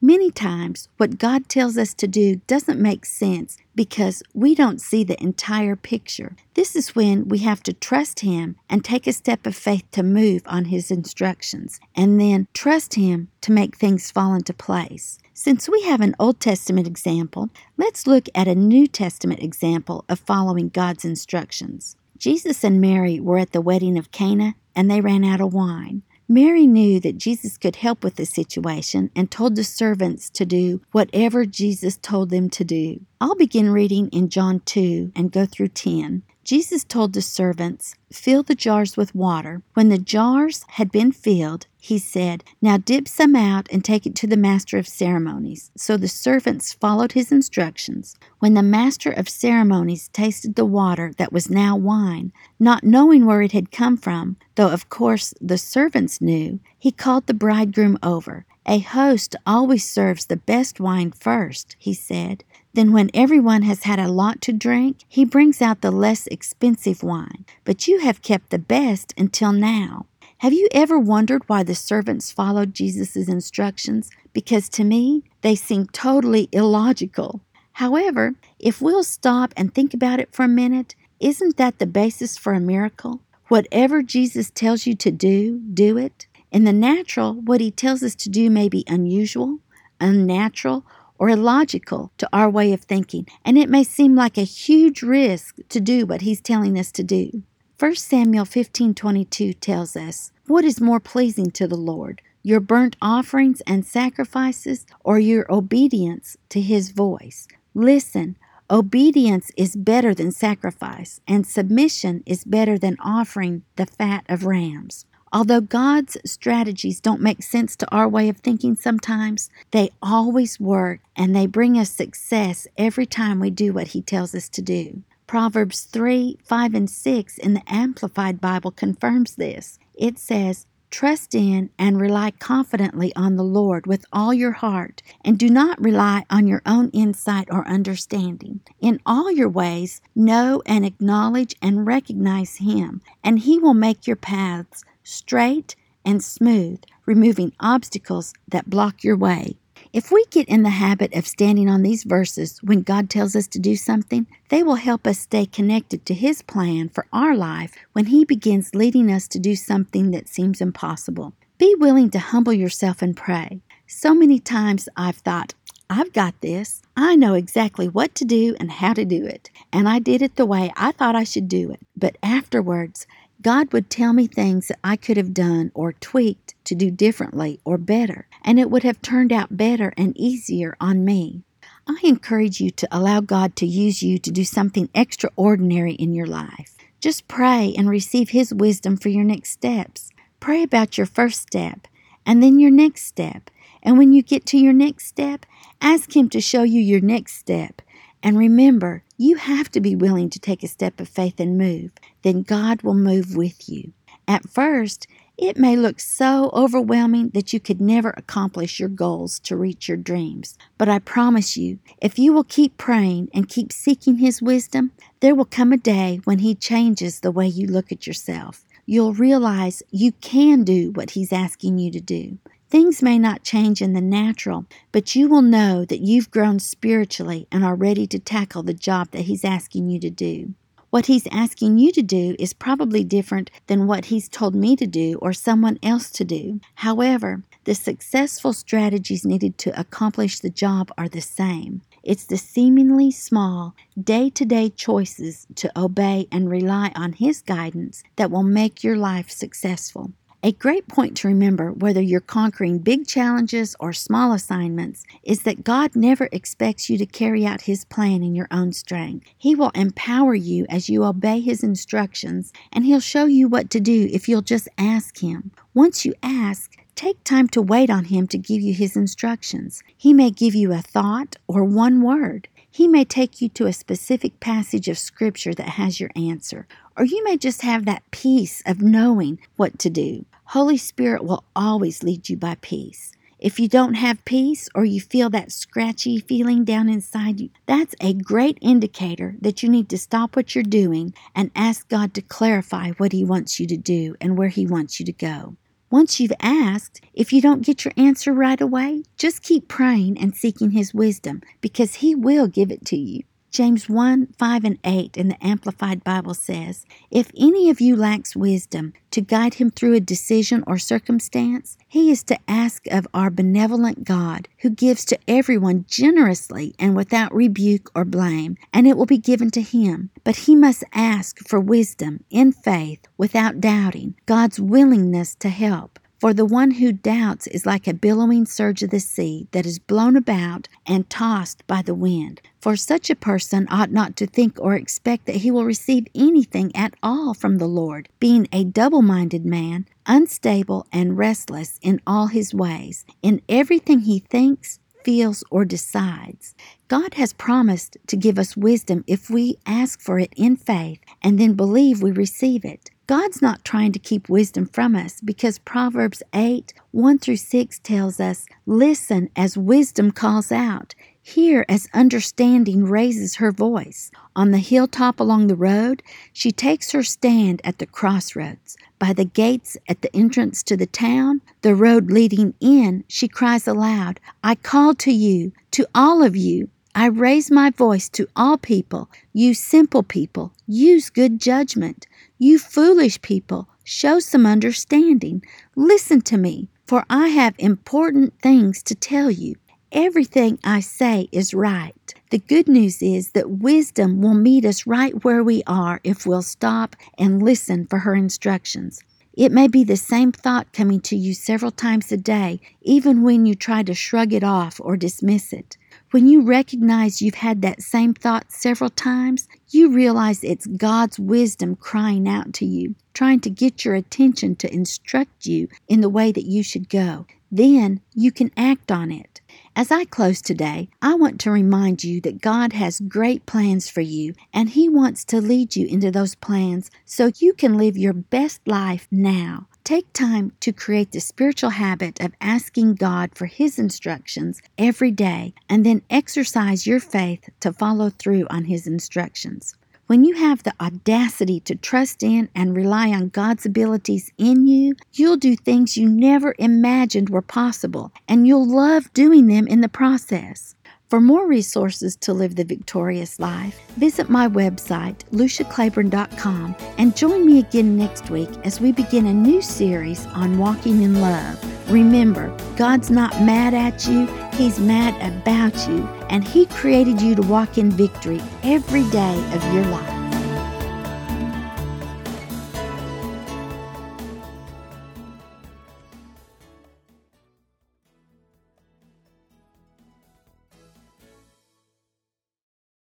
Many 0.00 0.30
times, 0.30 0.88
what 0.96 1.18
God 1.18 1.48
tells 1.48 1.76
us 1.76 1.92
to 1.94 2.06
do 2.06 2.36
doesn't 2.46 2.80
make 2.80 3.04
sense 3.04 3.58
because 3.74 4.22
we 4.32 4.54
don't 4.54 4.80
see 4.80 5.02
the 5.02 5.20
entire 5.20 5.74
picture. 5.74 6.36
This 6.54 6.76
is 6.76 6.94
when 6.94 7.28
we 7.28 7.38
have 7.38 7.64
to 7.64 7.72
trust 7.72 8.20
Him 8.20 8.54
and 8.70 8.84
take 8.84 9.08
a 9.08 9.12
step 9.12 9.44
of 9.44 9.56
faith 9.56 9.82
to 9.90 10.04
move 10.04 10.42
on 10.46 10.66
His 10.66 10.92
instructions, 10.92 11.80
and 11.96 12.20
then 12.20 12.46
trust 12.54 12.94
Him 12.94 13.26
to 13.40 13.50
make 13.50 13.76
things 13.76 14.12
fall 14.12 14.34
into 14.34 14.54
place. 14.54 15.18
Since 15.34 15.68
we 15.68 15.82
have 15.82 16.00
an 16.00 16.14
Old 16.20 16.38
Testament 16.38 16.86
example, 16.86 17.50
let's 17.76 18.06
look 18.06 18.28
at 18.36 18.46
a 18.46 18.54
New 18.54 18.86
Testament 18.86 19.42
example 19.42 20.04
of 20.08 20.20
following 20.20 20.68
God's 20.68 21.04
instructions. 21.04 21.96
Jesus 22.18 22.64
and 22.64 22.80
Mary 22.80 23.20
were 23.20 23.38
at 23.38 23.52
the 23.52 23.60
wedding 23.60 23.96
of 23.96 24.10
Cana 24.10 24.54
and 24.74 24.90
they 24.90 25.00
ran 25.00 25.24
out 25.24 25.40
of 25.40 25.54
wine. 25.54 26.02
Mary 26.30 26.66
knew 26.66 27.00
that 27.00 27.16
Jesus 27.16 27.56
could 27.56 27.76
help 27.76 28.04
with 28.04 28.16
the 28.16 28.26
situation 28.26 29.10
and 29.16 29.30
told 29.30 29.56
the 29.56 29.64
servants 29.64 30.28
to 30.28 30.44
do 30.44 30.82
whatever 30.92 31.46
Jesus 31.46 31.96
told 31.96 32.28
them 32.28 32.50
to 32.50 32.64
do. 32.64 33.00
I'll 33.18 33.34
begin 33.34 33.70
reading 33.70 34.08
in 34.08 34.28
John 34.28 34.60
2 34.60 35.12
and 35.16 35.32
go 35.32 35.46
through 35.46 35.68
10. 35.68 36.22
Jesus 36.44 36.84
told 36.84 37.12
the 37.12 37.22
servants, 37.22 37.94
Fill 38.12 38.42
the 38.42 38.54
jars 38.54 38.96
with 38.96 39.14
water. 39.14 39.62
When 39.74 39.88
the 39.88 39.98
jars 39.98 40.64
had 40.68 40.90
been 40.90 41.12
filled, 41.12 41.66
he 41.88 41.98
said, 41.98 42.44
Now 42.60 42.76
dip 42.76 43.08
some 43.08 43.34
out 43.34 43.66
and 43.72 43.82
take 43.82 44.04
it 44.04 44.14
to 44.16 44.26
the 44.26 44.36
master 44.36 44.76
of 44.76 44.86
ceremonies. 44.86 45.70
So 45.74 45.96
the 45.96 46.06
servants 46.06 46.74
followed 46.74 47.12
his 47.12 47.32
instructions. 47.32 48.14
When 48.40 48.52
the 48.52 48.62
master 48.62 49.10
of 49.10 49.26
ceremonies 49.26 50.08
tasted 50.08 50.54
the 50.54 50.66
water 50.66 51.14
that 51.16 51.32
was 51.32 51.48
now 51.48 51.76
wine, 51.76 52.30
not 52.60 52.84
knowing 52.84 53.24
where 53.24 53.40
it 53.40 53.52
had 53.52 53.72
come 53.72 53.96
from, 53.96 54.36
though 54.56 54.68
of 54.68 54.90
course 54.90 55.32
the 55.40 55.56
servants 55.56 56.20
knew, 56.20 56.60
he 56.78 56.92
called 56.92 57.26
the 57.26 57.32
bridegroom 57.32 57.98
over. 58.02 58.44
A 58.66 58.80
host 58.80 59.34
always 59.46 59.90
serves 59.90 60.26
the 60.26 60.36
best 60.36 60.78
wine 60.80 61.12
first, 61.12 61.74
he 61.78 61.94
said. 61.94 62.44
Then, 62.74 62.92
when 62.92 63.10
everyone 63.14 63.62
has 63.62 63.84
had 63.84 63.98
a 63.98 64.12
lot 64.12 64.42
to 64.42 64.52
drink, 64.52 64.98
he 65.08 65.24
brings 65.24 65.62
out 65.62 65.80
the 65.80 65.90
less 65.90 66.26
expensive 66.26 67.02
wine. 67.02 67.46
But 67.64 67.88
you 67.88 68.00
have 68.00 68.20
kept 68.20 68.50
the 68.50 68.58
best 68.58 69.14
until 69.16 69.52
now. 69.52 70.04
Have 70.38 70.52
you 70.52 70.68
ever 70.70 71.00
wondered 71.00 71.42
why 71.48 71.64
the 71.64 71.74
servants 71.74 72.30
followed 72.30 72.72
Jesus' 72.72 73.16
instructions? 73.16 74.08
Because 74.32 74.68
to 74.68 74.84
me, 74.84 75.24
they 75.40 75.56
seem 75.56 75.86
totally 75.86 76.48
illogical. 76.52 77.40
However, 77.72 78.34
if 78.60 78.80
we'll 78.80 79.02
stop 79.02 79.52
and 79.56 79.74
think 79.74 79.92
about 79.92 80.20
it 80.20 80.32
for 80.32 80.44
a 80.44 80.48
minute, 80.48 80.94
isn't 81.18 81.56
that 81.56 81.80
the 81.80 81.86
basis 81.86 82.38
for 82.38 82.52
a 82.52 82.60
miracle? 82.60 83.20
Whatever 83.48 84.00
Jesus 84.00 84.52
tells 84.52 84.86
you 84.86 84.94
to 84.94 85.10
do, 85.10 85.58
do 85.74 85.98
it. 85.98 86.28
In 86.52 86.62
the 86.62 86.72
natural, 86.72 87.34
what 87.34 87.60
he 87.60 87.72
tells 87.72 88.04
us 88.04 88.14
to 88.14 88.28
do 88.28 88.48
may 88.48 88.68
be 88.68 88.84
unusual, 88.86 89.58
unnatural, 90.00 90.86
or 91.18 91.28
illogical 91.30 92.12
to 92.16 92.28
our 92.32 92.48
way 92.48 92.72
of 92.72 92.82
thinking, 92.82 93.26
and 93.44 93.58
it 93.58 93.68
may 93.68 93.82
seem 93.82 94.14
like 94.14 94.38
a 94.38 94.42
huge 94.42 95.02
risk 95.02 95.56
to 95.68 95.80
do 95.80 96.06
what 96.06 96.20
he's 96.20 96.40
telling 96.40 96.78
us 96.78 96.92
to 96.92 97.02
do. 97.02 97.42
1 97.78 97.94
Samuel 97.94 98.44
15:22 98.44 99.52
tells 99.52 99.94
us, 99.94 100.32
"What 100.48 100.64
is 100.64 100.80
more 100.80 100.98
pleasing 100.98 101.52
to 101.52 101.68
the 101.68 101.76
Lord, 101.76 102.20
your 102.42 102.58
burnt 102.58 102.96
offerings 103.00 103.60
and 103.68 103.86
sacrifices, 103.86 104.84
or 105.04 105.20
your 105.20 105.46
obedience 105.48 106.36
to 106.48 106.60
his 106.60 106.90
voice?" 106.90 107.46
Listen, 107.74 108.36
obedience 108.68 109.52
is 109.56 109.76
better 109.76 110.12
than 110.12 110.32
sacrifice, 110.32 111.20
and 111.28 111.46
submission 111.46 112.24
is 112.26 112.42
better 112.42 112.78
than 112.78 112.96
offering 112.98 113.62
the 113.76 113.86
fat 113.86 114.24
of 114.28 114.44
rams. 114.44 115.06
Although 115.32 115.60
God's 115.60 116.16
strategies 116.24 117.00
don't 117.00 117.20
make 117.20 117.44
sense 117.44 117.76
to 117.76 117.90
our 117.92 118.08
way 118.08 118.28
of 118.28 118.38
thinking 118.38 118.74
sometimes, 118.74 119.50
they 119.70 119.90
always 120.02 120.58
work 120.58 120.98
and 121.14 121.32
they 121.32 121.46
bring 121.46 121.78
us 121.78 121.90
success 121.90 122.66
every 122.76 123.06
time 123.06 123.38
we 123.38 123.50
do 123.50 123.72
what 123.72 123.88
He 123.88 124.02
tells 124.02 124.34
us 124.34 124.48
to 124.48 124.62
do. 124.62 125.04
Proverbs 125.28 125.82
3, 125.82 126.38
5, 126.42 126.74
and 126.74 126.88
6 126.88 127.36
in 127.36 127.52
the 127.52 127.62
Amplified 127.68 128.40
Bible 128.40 128.70
confirms 128.70 129.36
this. 129.36 129.78
It 129.94 130.18
says, 130.18 130.66
Trust 130.90 131.34
in 131.34 131.68
and 131.78 132.00
rely 132.00 132.30
confidently 132.30 133.14
on 133.14 133.36
the 133.36 133.44
Lord 133.44 133.86
with 133.86 134.06
all 134.10 134.32
your 134.32 134.52
heart, 134.52 135.02
and 135.22 135.38
do 135.38 135.50
not 135.50 135.78
rely 135.82 136.24
on 136.30 136.46
your 136.46 136.62
own 136.64 136.88
insight 136.94 137.46
or 137.50 137.68
understanding. 137.68 138.60
In 138.80 139.00
all 139.04 139.30
your 139.30 139.50
ways, 139.50 140.00
know 140.16 140.62
and 140.64 140.86
acknowledge 140.86 141.54
and 141.60 141.86
recognize 141.86 142.56
Him, 142.56 143.02
and 143.22 143.40
He 143.40 143.58
will 143.58 143.74
make 143.74 144.06
your 144.06 144.16
paths 144.16 144.82
straight 145.02 145.76
and 146.06 146.24
smooth, 146.24 146.82
removing 147.04 147.52
obstacles 147.60 148.32
that 148.48 148.70
block 148.70 149.04
your 149.04 149.16
way. 149.16 149.58
If 149.90 150.12
we 150.12 150.26
get 150.30 150.48
in 150.48 150.64
the 150.64 150.70
habit 150.70 151.14
of 151.14 151.26
standing 151.26 151.70
on 151.70 151.82
these 151.82 152.04
verses 152.04 152.58
when 152.62 152.82
God 152.82 153.08
tells 153.08 153.34
us 153.34 153.46
to 153.48 153.58
do 153.58 153.74
something, 153.74 154.26
they 154.50 154.62
will 154.62 154.74
help 154.74 155.06
us 155.06 155.18
stay 155.18 155.46
connected 155.46 156.04
to 156.04 156.14
His 156.14 156.42
plan 156.42 156.90
for 156.90 157.06
our 157.10 157.34
life 157.34 157.74
when 157.92 158.06
He 158.06 158.26
begins 158.26 158.74
leading 158.74 159.10
us 159.10 159.26
to 159.28 159.38
do 159.38 159.56
something 159.56 160.10
that 160.10 160.28
seems 160.28 160.60
impossible. 160.60 161.32
Be 161.56 161.74
willing 161.74 162.10
to 162.10 162.18
humble 162.18 162.52
yourself 162.52 163.00
and 163.00 163.16
pray. 163.16 163.60
So 163.86 164.14
many 164.14 164.38
times 164.38 164.90
I've 164.94 165.16
thought, 165.16 165.54
I've 165.88 166.12
got 166.12 166.38
this. 166.42 166.82
I 166.94 167.16
know 167.16 167.32
exactly 167.32 167.88
what 167.88 168.14
to 168.16 168.26
do 168.26 168.54
and 168.60 168.70
how 168.70 168.92
to 168.92 169.06
do 169.06 169.24
it. 169.24 169.50
And 169.72 169.88
I 169.88 170.00
did 170.00 170.20
it 170.20 170.36
the 170.36 170.44
way 170.44 170.70
I 170.76 170.92
thought 170.92 171.16
I 171.16 171.24
should 171.24 171.48
do 171.48 171.70
it. 171.70 171.80
But 171.96 172.18
afterwards, 172.22 173.06
God 173.40 173.72
would 173.72 173.88
tell 173.88 174.12
me 174.12 174.26
things 174.26 174.66
that 174.68 174.78
I 174.82 174.96
could 174.96 175.16
have 175.16 175.32
done 175.32 175.70
or 175.72 175.92
tweaked 175.92 176.54
to 176.64 176.74
do 176.74 176.90
differently 176.90 177.60
or 177.64 177.78
better, 177.78 178.26
and 178.42 178.58
it 178.58 178.70
would 178.70 178.82
have 178.82 179.00
turned 179.00 179.32
out 179.32 179.56
better 179.56 179.94
and 179.96 180.16
easier 180.16 180.76
on 180.80 181.04
me. 181.04 181.44
I 181.86 181.98
encourage 182.02 182.60
you 182.60 182.70
to 182.72 182.88
allow 182.90 183.20
God 183.20 183.54
to 183.56 183.66
use 183.66 184.02
you 184.02 184.18
to 184.18 184.30
do 184.30 184.44
something 184.44 184.88
extraordinary 184.94 185.92
in 185.92 186.12
your 186.12 186.26
life. 186.26 186.76
Just 187.00 187.28
pray 187.28 187.74
and 187.78 187.88
receive 187.88 188.30
His 188.30 188.52
wisdom 188.52 188.96
for 188.96 189.08
your 189.08 189.24
next 189.24 189.50
steps. 189.50 190.10
Pray 190.40 190.64
about 190.64 190.98
your 190.98 191.06
first 191.06 191.40
step 191.42 191.86
and 192.26 192.42
then 192.42 192.58
your 192.58 192.72
next 192.72 193.04
step. 193.04 193.50
And 193.82 193.96
when 193.96 194.12
you 194.12 194.22
get 194.22 194.44
to 194.46 194.58
your 194.58 194.72
next 194.72 195.06
step, 195.06 195.46
ask 195.80 196.14
Him 196.14 196.28
to 196.30 196.40
show 196.40 196.64
you 196.64 196.80
your 196.80 197.00
next 197.00 197.36
step 197.36 197.80
and 198.22 198.38
remember, 198.38 199.04
you 199.16 199.36
have 199.36 199.70
to 199.72 199.80
be 199.80 199.96
willing 199.96 200.30
to 200.30 200.38
take 200.38 200.62
a 200.62 200.68
step 200.68 201.00
of 201.00 201.08
faith 201.08 201.38
and 201.40 201.58
move. 201.58 201.92
Then 202.22 202.42
God 202.42 202.82
will 202.82 202.94
move 202.94 203.36
with 203.36 203.68
you. 203.68 203.92
At 204.26 204.48
first, 204.48 205.06
it 205.36 205.56
may 205.56 205.76
look 205.76 206.00
so 206.00 206.50
overwhelming 206.52 207.30
that 207.30 207.52
you 207.52 207.60
could 207.60 207.80
never 207.80 208.10
accomplish 208.10 208.80
your 208.80 208.88
goals 208.88 209.38
to 209.40 209.56
reach 209.56 209.86
your 209.86 209.96
dreams. 209.96 210.58
But 210.76 210.88
I 210.88 210.98
promise 210.98 211.56
you, 211.56 211.78
if 212.02 212.18
you 212.18 212.32
will 212.32 212.44
keep 212.44 212.76
praying 212.76 213.30
and 213.32 213.48
keep 213.48 213.72
seeking 213.72 214.16
His 214.16 214.42
wisdom, 214.42 214.90
there 215.20 215.36
will 215.36 215.44
come 215.44 215.72
a 215.72 215.76
day 215.76 216.20
when 216.24 216.40
He 216.40 216.56
changes 216.56 217.20
the 217.20 217.30
way 217.30 217.46
you 217.46 217.68
look 217.68 217.92
at 217.92 218.06
yourself. 218.06 218.64
You'll 218.84 219.14
realize 219.14 219.82
you 219.90 220.12
can 220.12 220.64
do 220.64 220.90
what 220.90 221.10
He's 221.10 221.32
asking 221.32 221.78
you 221.78 221.92
to 221.92 222.00
do. 222.00 222.38
Things 222.70 223.02
may 223.02 223.18
not 223.18 223.44
change 223.44 223.80
in 223.80 223.94
the 223.94 224.00
natural, 224.02 224.66
but 224.92 225.16
you 225.16 225.26
will 225.26 225.40
know 225.40 225.86
that 225.86 226.00
you've 226.00 226.30
grown 226.30 226.58
spiritually 226.58 227.46
and 227.50 227.64
are 227.64 227.74
ready 227.74 228.06
to 228.08 228.18
tackle 228.18 228.62
the 228.62 228.74
job 228.74 229.10
that 229.12 229.22
He's 229.22 229.42
asking 229.42 229.88
you 229.88 229.98
to 230.00 230.10
do. 230.10 230.52
What 230.90 231.06
He's 231.06 231.26
asking 231.28 231.78
you 231.78 231.92
to 231.92 232.02
do 232.02 232.36
is 232.38 232.52
probably 232.52 233.04
different 233.04 233.50
than 233.68 233.86
what 233.86 234.06
He's 234.06 234.28
told 234.28 234.54
me 234.54 234.76
to 234.76 234.86
do 234.86 235.18
or 235.22 235.32
someone 235.32 235.78
else 235.82 236.10
to 236.10 236.24
do. 236.24 236.60
However, 236.74 237.42
the 237.64 237.74
successful 237.74 238.52
strategies 238.52 239.24
needed 239.24 239.56
to 239.58 239.80
accomplish 239.80 240.40
the 240.40 240.50
job 240.50 240.92
are 240.98 241.08
the 241.08 241.22
same. 241.22 241.80
It's 242.02 242.24
the 242.24 242.36
seemingly 242.36 243.10
small, 243.10 243.74
day 243.98 244.28
to 244.28 244.44
day 244.44 244.68
choices 244.68 245.46
to 245.54 245.72
obey 245.74 246.28
and 246.30 246.50
rely 246.50 246.92
on 246.94 247.14
His 247.14 247.40
guidance 247.40 248.02
that 248.16 248.30
will 248.30 248.42
make 248.42 248.84
your 248.84 248.98
life 248.98 249.30
successful. 249.30 250.12
A 250.40 250.52
great 250.52 250.86
point 250.86 251.16
to 251.16 251.28
remember, 251.28 251.72
whether 251.72 252.00
you're 252.00 252.20
conquering 252.20 252.78
big 252.78 253.08
challenges 253.08 253.74
or 253.80 253.92
small 253.92 254.32
assignments, 254.32 255.02
is 255.24 255.42
that 255.42 255.64
God 255.64 255.96
never 255.96 256.28
expects 256.30 256.88
you 256.88 256.96
to 256.98 257.06
carry 257.06 257.44
out 257.44 257.62
His 257.62 257.84
plan 257.84 258.22
in 258.22 258.36
your 258.36 258.46
own 258.52 258.72
strength. 258.72 259.26
He 259.36 259.56
will 259.56 259.70
empower 259.74 260.36
you 260.36 260.64
as 260.68 260.88
you 260.88 261.02
obey 261.02 261.40
His 261.40 261.64
instructions, 261.64 262.52
and 262.72 262.84
He'll 262.84 263.00
show 263.00 263.24
you 263.24 263.48
what 263.48 263.68
to 263.70 263.80
do 263.80 264.08
if 264.12 264.28
you'll 264.28 264.42
just 264.42 264.68
ask 264.78 265.18
Him. 265.18 265.50
Once 265.74 266.04
you 266.04 266.14
ask, 266.22 266.76
Take 266.94 267.22
time 267.22 267.46
to 267.50 267.62
wait 267.62 267.90
on 267.90 268.06
Him 268.06 268.26
to 268.26 268.38
give 268.38 268.60
you 268.60 268.74
His 268.74 268.96
instructions. 268.96 269.84
He 269.96 270.12
may 270.12 270.32
give 270.32 270.56
you 270.56 270.72
a 270.72 270.82
thought 270.82 271.36
or 271.46 271.62
one 271.62 272.02
word. 272.02 272.48
He 272.68 272.88
may 272.88 273.04
take 273.04 273.40
you 273.40 273.48
to 273.50 273.66
a 273.66 273.72
specific 273.72 274.40
passage 274.40 274.88
of 274.88 274.98
Scripture 274.98 275.54
that 275.54 275.68
has 275.70 276.00
your 276.00 276.10
answer, 276.16 276.66
or 276.96 277.04
you 277.04 277.22
may 277.22 277.36
just 277.36 277.62
have 277.62 277.84
that 277.84 278.02
peace 278.10 278.64
of 278.66 278.82
knowing 278.82 279.38
what 279.56 279.78
to 279.78 279.90
do. 279.90 280.24
Holy 280.52 280.78
Spirit 280.78 281.24
will 281.24 281.44
always 281.54 282.02
lead 282.02 282.30
you 282.30 282.36
by 282.38 282.54
peace. 282.62 283.12
If 283.38 283.60
you 283.60 283.68
don't 283.68 283.92
have 283.92 284.24
peace 284.24 284.66
or 284.74 284.82
you 284.82 284.98
feel 284.98 285.28
that 285.28 285.52
scratchy 285.52 286.20
feeling 286.20 286.64
down 286.64 286.88
inside 286.88 287.38
you, 287.38 287.50
that's 287.66 287.94
a 288.00 288.14
great 288.14 288.56
indicator 288.62 289.36
that 289.42 289.62
you 289.62 289.68
need 289.68 289.90
to 289.90 289.98
stop 289.98 290.34
what 290.34 290.54
you're 290.54 290.64
doing 290.64 291.12
and 291.34 291.50
ask 291.54 291.86
God 291.90 292.14
to 292.14 292.22
clarify 292.22 292.92
what 292.92 293.12
He 293.12 293.26
wants 293.26 293.60
you 293.60 293.66
to 293.66 293.76
do 293.76 294.16
and 294.22 294.38
where 294.38 294.48
He 294.48 294.66
wants 294.66 294.98
you 294.98 295.04
to 295.04 295.12
go. 295.12 295.56
Once 295.90 296.18
you've 296.18 296.32
asked, 296.40 297.02
if 297.12 297.30
you 297.30 297.42
don't 297.42 297.66
get 297.66 297.84
your 297.84 297.92
answer 297.98 298.32
right 298.32 298.62
away, 298.62 299.02
just 299.18 299.42
keep 299.42 299.68
praying 299.68 300.16
and 300.18 300.34
seeking 300.34 300.70
His 300.70 300.94
wisdom 300.94 301.42
because 301.60 301.96
He 301.96 302.14
will 302.14 302.46
give 302.46 302.70
it 302.70 302.86
to 302.86 302.96
you. 302.96 303.22
James 303.50 303.88
1 303.88 304.34
5 304.38 304.64
and 304.64 304.78
8 304.84 305.16
in 305.16 305.28
the 305.28 305.44
Amplified 305.44 306.04
Bible 306.04 306.34
says, 306.34 306.84
If 307.10 307.30
any 307.36 307.70
of 307.70 307.80
you 307.80 307.96
lacks 307.96 308.36
wisdom 308.36 308.92
to 309.10 309.22
guide 309.22 309.54
him 309.54 309.70
through 309.70 309.94
a 309.94 310.00
decision 310.00 310.62
or 310.66 310.76
circumstance, 310.76 311.78
he 311.88 312.10
is 312.10 312.22
to 312.24 312.38
ask 312.46 312.86
of 312.88 313.08
our 313.14 313.30
benevolent 313.30 314.04
God, 314.04 314.48
who 314.58 314.70
gives 314.70 315.04
to 315.06 315.18
everyone 315.26 315.86
generously 315.88 316.74
and 316.78 316.94
without 316.94 317.34
rebuke 317.34 317.90
or 317.94 318.04
blame, 318.04 318.56
and 318.72 318.86
it 318.86 318.96
will 318.96 319.06
be 319.06 319.18
given 319.18 319.50
to 319.52 319.62
him. 319.62 320.10
But 320.24 320.36
he 320.36 320.54
must 320.54 320.84
ask 320.92 321.38
for 321.38 321.58
wisdom 321.58 322.24
in 322.30 322.52
faith 322.52 323.00
without 323.16 323.60
doubting, 323.60 324.14
God's 324.26 324.60
willingness 324.60 325.34
to 325.36 325.48
help. 325.48 325.98
For 326.20 326.34
the 326.34 326.44
one 326.44 326.72
who 326.72 326.92
doubts 326.92 327.46
is 327.46 327.64
like 327.64 327.86
a 327.86 327.94
billowing 327.94 328.44
surge 328.44 328.82
of 328.82 328.90
the 328.90 328.98
sea 328.98 329.46
that 329.52 329.64
is 329.64 329.78
blown 329.78 330.16
about 330.16 330.66
and 330.84 331.08
tossed 331.08 331.64
by 331.68 331.80
the 331.80 331.94
wind. 331.94 332.40
For 332.60 332.74
such 332.74 333.08
a 333.08 333.14
person 333.14 333.68
ought 333.70 333.92
not 333.92 334.16
to 334.16 334.26
think 334.26 334.58
or 334.58 334.74
expect 334.74 335.26
that 335.26 335.36
he 335.36 335.52
will 335.52 335.64
receive 335.64 336.08
anything 336.16 336.74
at 336.74 336.94
all 337.04 337.34
from 337.34 337.58
the 337.58 337.68
Lord, 337.68 338.08
being 338.18 338.48
a 338.50 338.64
double 338.64 339.00
minded 339.00 339.46
man, 339.46 339.86
unstable 340.06 340.88
and 340.92 341.16
restless 341.16 341.78
in 341.82 342.00
all 342.04 342.26
his 342.26 342.52
ways. 342.52 343.04
In 343.22 343.40
everything 343.48 344.00
he 344.00 344.18
thinks, 344.18 344.80
feels, 345.04 345.44
or 345.50 345.64
decides. 345.64 346.56
God 346.88 347.14
has 347.14 347.32
promised 347.32 347.96
to 348.08 348.16
give 348.16 348.40
us 348.40 348.56
wisdom 348.56 349.04
if 349.06 349.30
we 349.30 349.58
ask 349.66 350.00
for 350.00 350.18
it 350.18 350.32
in 350.36 350.56
faith 350.56 350.98
and 351.22 351.38
then 351.38 351.54
believe 351.54 352.02
we 352.02 352.10
receive 352.10 352.64
it. 352.64 352.90
God's 353.08 353.40
not 353.40 353.64
trying 353.64 353.92
to 353.92 353.98
keep 353.98 354.28
wisdom 354.28 354.66
from 354.66 354.94
us 354.94 355.22
because 355.22 355.58
Proverbs 355.60 356.22
8 356.34 356.74
1 356.90 357.18
through 357.18 357.38
6 357.38 357.78
tells 357.78 358.20
us, 358.20 358.44
Listen 358.66 359.30
as 359.34 359.56
wisdom 359.56 360.10
calls 360.10 360.52
out. 360.52 360.94
Hear 361.22 361.64
as 361.70 361.88
understanding 361.94 362.84
raises 362.84 363.36
her 363.36 363.50
voice. 363.50 364.10
On 364.36 364.50
the 364.50 364.58
hilltop 364.58 365.20
along 365.20 365.46
the 365.46 365.56
road, 365.56 366.02
she 366.34 366.52
takes 366.52 366.92
her 366.92 367.02
stand 367.02 367.62
at 367.64 367.78
the 367.78 367.86
crossroads. 367.86 368.76
By 368.98 369.14
the 369.14 369.24
gates 369.24 369.78
at 369.88 370.02
the 370.02 370.14
entrance 370.14 370.62
to 370.64 370.76
the 370.76 370.86
town, 370.86 371.40
the 371.62 371.74
road 371.74 372.10
leading 372.10 372.52
in, 372.60 373.04
she 373.08 373.26
cries 373.26 373.66
aloud, 373.66 374.20
I 374.44 374.54
call 374.54 374.94
to 374.96 375.12
you, 375.12 375.52
to 375.70 375.86
all 375.94 376.22
of 376.22 376.36
you, 376.36 376.68
I 377.00 377.06
raise 377.06 377.48
my 377.48 377.70
voice 377.70 378.08
to 378.08 378.26
all 378.34 378.58
people. 378.58 379.08
You 379.32 379.54
simple 379.54 380.02
people, 380.02 380.52
use 380.66 381.10
good 381.10 381.40
judgment. 381.40 382.08
You 382.38 382.58
foolish 382.58 383.22
people, 383.22 383.68
show 383.84 384.18
some 384.18 384.44
understanding. 384.44 385.44
Listen 385.76 386.20
to 386.22 386.36
me, 386.36 386.70
for 386.86 387.04
I 387.08 387.28
have 387.28 387.54
important 387.56 388.34
things 388.42 388.82
to 388.82 388.96
tell 388.96 389.30
you. 389.30 389.54
Everything 389.92 390.58
I 390.64 390.80
say 390.80 391.28
is 391.30 391.54
right. 391.54 392.14
The 392.30 392.40
good 392.40 392.66
news 392.66 393.00
is 393.00 393.30
that 393.30 393.48
wisdom 393.48 394.20
will 394.20 394.34
meet 394.34 394.64
us 394.64 394.84
right 394.84 395.22
where 395.22 395.44
we 395.44 395.62
are 395.68 396.00
if 396.02 396.26
we'll 396.26 396.42
stop 396.42 396.96
and 397.16 397.40
listen 397.40 397.86
for 397.86 398.00
her 398.00 398.16
instructions. 398.16 399.04
It 399.34 399.52
may 399.52 399.68
be 399.68 399.84
the 399.84 399.96
same 399.96 400.32
thought 400.32 400.72
coming 400.72 400.98
to 401.02 401.16
you 401.16 401.32
several 401.32 401.70
times 401.70 402.10
a 402.10 402.16
day, 402.16 402.58
even 402.82 403.22
when 403.22 403.46
you 403.46 403.54
try 403.54 403.84
to 403.84 403.94
shrug 403.94 404.32
it 404.32 404.42
off 404.42 404.80
or 404.80 404.96
dismiss 404.96 405.52
it. 405.52 405.76
When 406.10 406.26
you 406.26 406.40
recognize 406.40 407.20
you've 407.20 407.34
had 407.34 407.60
that 407.60 407.82
same 407.82 408.14
thought 408.14 408.50
several 408.50 408.88
times, 408.88 409.46
you 409.68 409.92
realize 409.92 410.42
it's 410.42 410.66
God's 410.66 411.18
wisdom 411.18 411.76
crying 411.76 412.26
out 412.26 412.54
to 412.54 412.64
you, 412.64 412.94
trying 413.12 413.40
to 413.40 413.50
get 413.50 413.84
your 413.84 413.94
attention 413.94 414.56
to 414.56 414.72
instruct 414.72 415.44
you 415.44 415.68
in 415.86 416.00
the 416.00 416.08
way 416.08 416.32
that 416.32 416.46
you 416.46 416.62
should 416.62 416.88
go. 416.88 417.26
Then 417.52 418.00
you 418.14 418.32
can 418.32 418.50
act 418.56 418.90
on 418.90 419.12
it. 419.12 419.42
As 419.76 419.92
I 419.92 420.06
close 420.06 420.40
today, 420.40 420.88
I 421.02 421.14
want 421.14 421.40
to 421.40 421.50
remind 421.50 422.02
you 422.02 422.22
that 422.22 422.40
God 422.40 422.72
has 422.72 423.00
great 423.00 423.44
plans 423.44 423.90
for 423.90 424.00
you, 424.00 424.32
and 424.54 424.70
He 424.70 424.88
wants 424.88 425.26
to 425.26 425.42
lead 425.42 425.76
you 425.76 425.86
into 425.86 426.10
those 426.10 426.34
plans 426.34 426.90
so 427.04 427.30
you 427.36 427.52
can 427.52 427.76
live 427.76 427.98
your 427.98 428.14
best 428.14 428.66
life 428.66 429.06
now. 429.10 429.68
Take 429.88 430.12
time 430.12 430.52
to 430.60 430.70
create 430.70 431.12
the 431.12 431.18
spiritual 431.18 431.70
habit 431.70 432.20
of 432.20 432.34
asking 432.42 432.96
God 432.96 433.30
for 433.34 433.46
His 433.46 433.78
instructions 433.78 434.60
every 434.76 435.10
day, 435.10 435.54
and 435.66 435.86
then 435.86 436.02
exercise 436.10 436.86
your 436.86 437.00
faith 437.00 437.48
to 437.60 437.72
follow 437.72 438.10
through 438.10 438.46
on 438.50 438.64
His 438.66 438.86
instructions. 438.86 439.74
When 440.06 440.24
you 440.24 440.34
have 440.34 440.62
the 440.62 440.74
audacity 440.78 441.60
to 441.60 441.74
trust 441.74 442.22
in 442.22 442.50
and 442.54 442.76
rely 442.76 443.08
on 443.12 443.30
God's 443.30 443.64
abilities 443.64 444.30
in 444.36 444.66
you, 444.66 444.94
you'll 445.14 445.38
do 445.38 445.56
things 445.56 445.96
you 445.96 446.06
never 446.06 446.54
imagined 446.58 447.30
were 447.30 447.40
possible, 447.40 448.12
and 448.28 448.46
you'll 448.46 448.68
love 448.68 449.10
doing 449.14 449.46
them 449.46 449.66
in 449.66 449.80
the 449.80 449.88
process. 449.88 450.74
For 451.08 451.22
more 451.22 451.46
resources 451.46 452.16
to 452.16 452.34
live 452.34 452.56
the 452.56 452.64
victorious 452.64 453.40
life, 453.40 453.80
visit 453.96 454.28
my 454.28 454.46
website, 454.46 455.20
luciaclaiborne.com, 455.32 456.76
and 456.98 457.16
join 457.16 457.46
me 457.46 457.60
again 457.60 457.96
next 457.96 458.28
week 458.28 458.50
as 458.64 458.78
we 458.78 458.92
begin 458.92 459.24
a 459.24 459.32
new 459.32 459.62
series 459.62 460.26
on 460.26 460.58
walking 460.58 461.02
in 461.02 461.18
love. 461.22 461.58
Remember, 461.90 462.54
God's 462.76 463.10
not 463.10 463.32
mad 463.40 463.72
at 463.72 464.06
you, 464.06 464.26
He's 464.52 464.78
mad 464.78 465.14
about 465.32 465.88
you, 465.88 466.06
and 466.28 466.44
He 466.44 466.66
created 466.66 467.22
you 467.22 467.34
to 467.36 467.42
walk 467.42 467.78
in 467.78 467.90
victory 467.90 468.42
every 468.62 469.08
day 469.08 469.42
of 469.54 469.72
your 469.72 469.86
life. 469.86 470.17